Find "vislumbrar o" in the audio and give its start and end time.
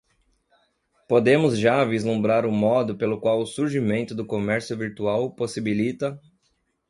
1.85-2.51